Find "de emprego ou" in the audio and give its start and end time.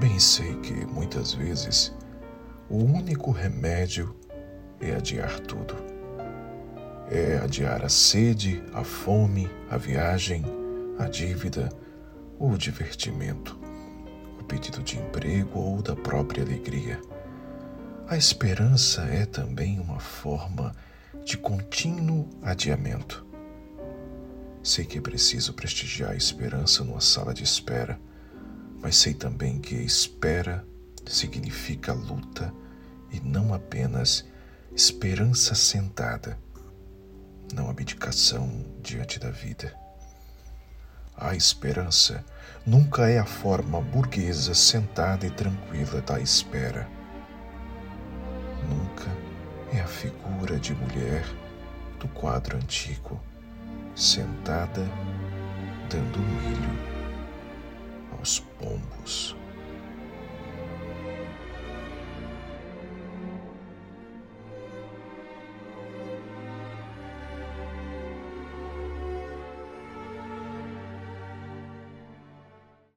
14.82-15.82